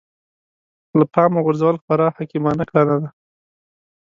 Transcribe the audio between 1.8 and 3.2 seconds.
خورا حکيمانه کړنه ده.